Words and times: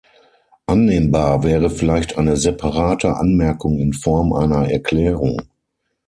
Annehmbar 0.65 1.43
wäre 1.43 1.69
vielleicht 1.69 2.17
eine 2.17 2.35
separate 2.35 3.17
Anmerkung 3.17 3.77
in 3.77 3.93
Form 3.93 4.33
einer 4.33 4.67
Erklärung. 4.67 5.39